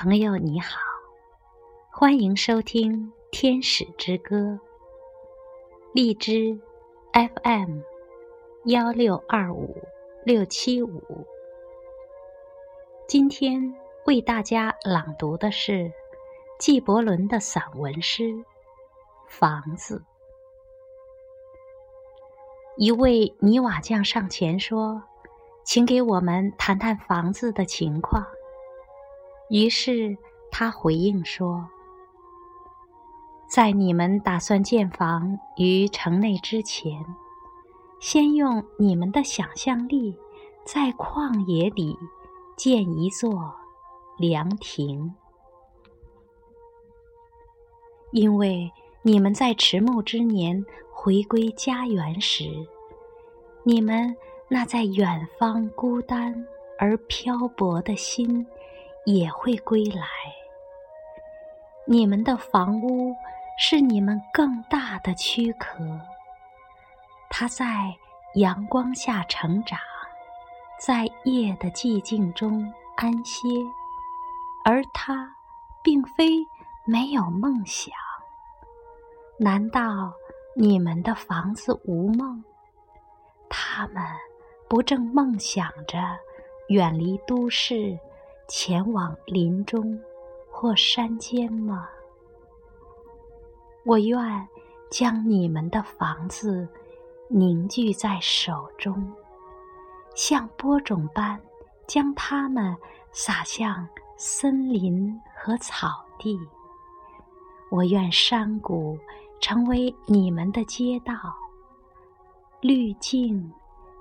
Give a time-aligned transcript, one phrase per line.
[0.00, 0.78] 朋友你好，
[1.90, 2.92] 欢迎收听
[3.32, 4.36] 《天使之歌》，
[5.92, 6.56] 荔枝
[7.12, 7.80] FM
[8.66, 9.76] 幺六二五
[10.24, 11.26] 六七五。
[13.08, 13.74] 今天
[14.06, 15.90] 为大家朗读的是
[16.60, 18.22] 纪伯伦的散文诗
[19.26, 19.98] 《房子》。
[22.76, 25.02] 一位泥瓦匠上前说
[25.66, 28.24] ：“请给我们谈谈房子的情况。”
[29.50, 30.14] 于是
[30.50, 31.66] 他回应说
[33.48, 37.02] ：“在你们打算建房于城内之前，
[37.98, 40.14] 先用你们的想象力，
[40.64, 41.96] 在旷野里
[42.56, 43.54] 建一座
[44.18, 45.14] 凉亭，
[48.12, 48.70] 因为
[49.00, 52.44] 你们在迟暮之年回归家园时，
[53.64, 54.14] 你们
[54.48, 56.46] 那在远方孤单
[56.78, 58.46] 而漂泊的心。”
[59.08, 60.06] 也会归来。
[61.86, 63.16] 你们的房屋
[63.58, 65.78] 是你们更大的躯壳，
[67.30, 67.96] 它在
[68.34, 69.78] 阳光下成长，
[70.78, 73.48] 在夜的寂静中安歇，
[74.62, 75.34] 而它
[75.82, 76.46] 并非
[76.84, 77.94] 没有梦想。
[79.38, 80.12] 难道
[80.54, 82.44] 你们的房子无梦？
[83.48, 84.04] 他们
[84.68, 85.98] 不正梦想着
[86.68, 87.98] 远离都市？
[88.48, 90.00] 前往林中
[90.50, 91.86] 或山间吗？
[93.84, 94.48] 我愿
[94.90, 96.66] 将你们的房子
[97.28, 99.12] 凝聚在手中，
[100.14, 101.38] 像播种般
[101.86, 102.74] 将它们
[103.12, 106.40] 撒向森林和草地。
[107.70, 108.98] 我愿山谷
[109.42, 111.14] 成为你们的街道，
[112.62, 113.52] 绿径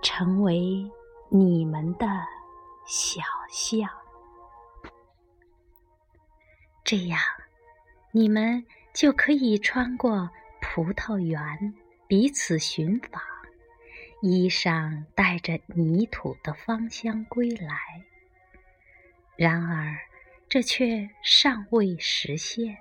[0.00, 0.90] 成为
[1.28, 2.06] 你们的
[2.86, 3.86] 小巷。
[6.90, 7.20] 这样，
[8.10, 10.28] 你们就可以穿过
[10.60, 11.72] 葡萄园，
[12.08, 13.22] 彼此寻访，
[14.20, 17.76] 衣裳带着泥土的芳香归来。
[19.36, 20.00] 然而，
[20.48, 22.78] 这却尚未实现，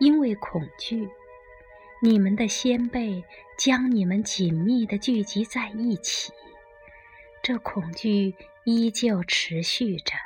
[0.00, 1.08] 因为恐惧，
[2.02, 3.22] 你们的先辈
[3.56, 6.32] 将你们紧密地聚集在一起，
[7.44, 8.34] 这恐惧
[8.64, 10.16] 依旧持续着，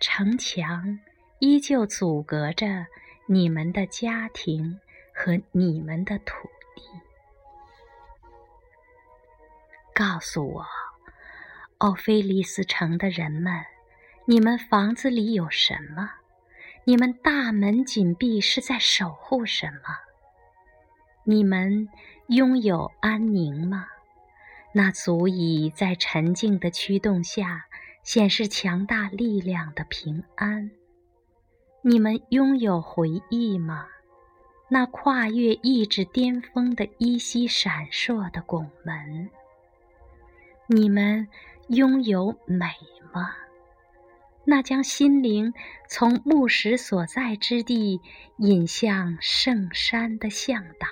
[0.00, 1.00] 城墙。
[1.40, 2.86] 依旧阻隔着
[3.26, 4.78] 你们的家庭
[5.14, 6.34] 和你们的土
[6.76, 6.82] 地。
[9.94, 10.66] 告诉我，
[11.78, 13.64] 奥菲利斯城的人们，
[14.26, 16.10] 你们房子里有什么？
[16.84, 19.96] 你们大门紧闭是在守护什么？
[21.24, 21.88] 你们
[22.26, 23.86] 拥有安宁吗？
[24.74, 27.64] 那足以在沉静的驱动下
[28.02, 30.70] 显示强大力量的平安。
[31.82, 33.86] 你们拥有回忆吗？
[34.68, 39.30] 那跨越意志巅峰的依稀闪烁的拱门。
[40.66, 41.26] 你们
[41.68, 42.66] 拥有美
[43.12, 43.34] 吗？
[44.44, 45.54] 那将心灵
[45.88, 48.02] 从牧石所在之地
[48.36, 50.86] 引向圣山的向导。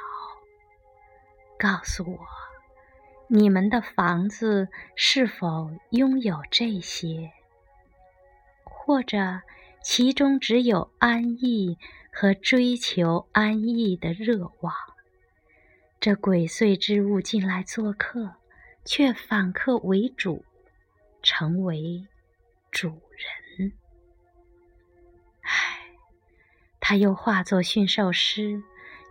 [1.58, 2.18] 告诉我，
[3.26, 7.30] 你们的房子是否拥有这些？
[8.64, 9.42] 或者？
[9.90, 11.78] 其中只有安逸
[12.12, 14.74] 和追求安逸的热望。
[15.98, 18.34] 这鬼祟之物进来做客，
[18.84, 20.44] 却反客为主，
[21.22, 22.06] 成为
[22.70, 23.72] 主人。
[25.40, 25.80] 唉，
[26.78, 28.62] 他又化作驯兽师，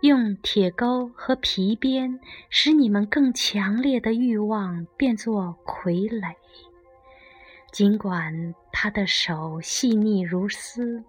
[0.01, 2.19] 用铁钩和皮鞭，
[2.51, 6.35] 使你们更强烈的欲望变作傀儡。
[7.72, 11.03] 尽管他的手细腻如丝，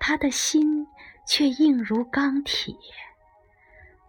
[0.00, 0.88] 他的心
[1.24, 2.74] 却硬如钢铁。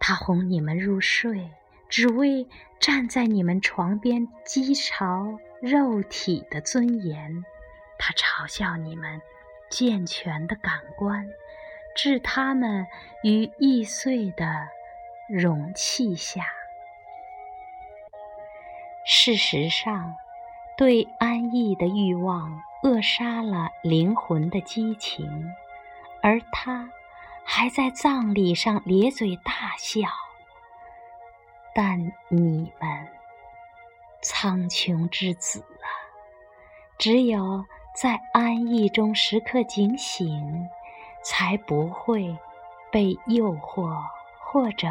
[0.00, 1.50] 他哄你们入睡，
[1.88, 2.48] 只为
[2.80, 7.44] 站在你们床边讥嘲肉体的尊严。
[7.98, 9.20] 他嘲笑你们
[9.70, 11.28] 健全的感官，
[11.94, 12.86] 置他们
[13.22, 14.68] 于易碎的
[15.28, 16.42] 容器下。
[19.04, 20.16] 事实上。
[20.78, 25.52] 对安逸的欲望扼杀了灵魂的激情，
[26.22, 26.88] 而他
[27.44, 30.02] 还在葬礼上咧嘴大笑。
[31.74, 31.98] 但
[32.28, 33.08] 你们，
[34.22, 35.90] 苍穹之子啊，
[36.96, 37.64] 只有
[38.00, 40.68] 在安逸中时刻警醒，
[41.24, 42.38] 才不会
[42.92, 44.00] 被诱惑
[44.38, 44.86] 或者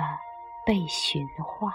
[0.65, 1.73] 被驯化。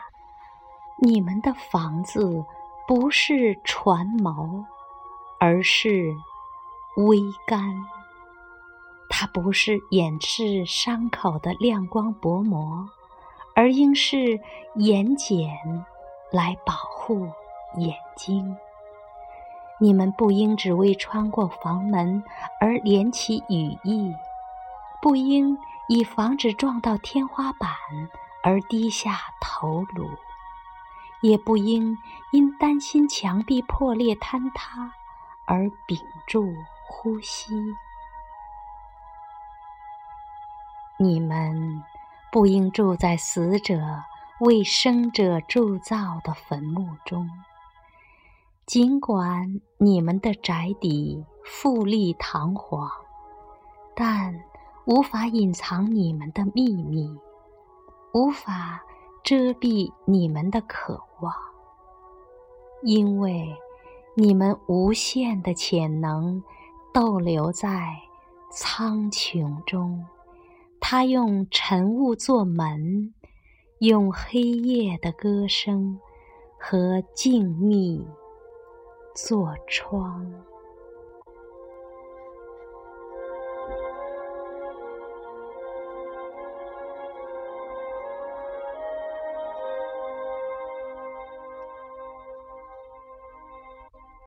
[0.99, 2.45] 你们的房子。
[2.87, 4.65] 不是船锚，
[5.39, 6.15] 而是
[6.97, 7.85] 微干。
[9.09, 12.89] 它不是掩饰伤口的亮光薄膜，
[13.55, 14.41] 而应是
[14.77, 15.47] 眼睑
[16.33, 17.29] 来保护
[17.77, 18.57] 眼睛。
[19.79, 22.23] 你们不应只为穿过房门
[22.61, 24.15] 而敛起羽翼，
[25.01, 25.57] 不应
[25.89, 27.71] 以防止撞到天花板
[28.43, 30.09] 而低下头颅，
[31.23, 31.97] 也不应
[32.33, 34.93] 因担心墙壁破裂坍塌
[35.47, 36.53] 而屏住
[36.87, 37.55] 呼吸。
[40.99, 41.83] 你们
[42.31, 43.81] 不应住在死者
[44.41, 47.29] 为生者铸造的坟墓中。
[48.67, 52.89] 尽管你们的宅邸富丽堂皇，
[53.97, 54.45] 但
[54.85, 57.19] 无法隐藏你们的秘密，
[58.15, 58.81] 无法
[59.23, 61.33] 遮蔽你们的渴望，
[62.83, 63.57] 因为
[64.17, 66.43] 你们无限的潜能
[66.93, 67.97] 逗留在
[68.51, 70.05] 苍穹中。
[70.81, 73.15] 他用晨雾做门，
[73.79, 76.01] 用黑夜的歌声
[76.59, 78.05] 和静谧
[79.15, 80.29] 做窗。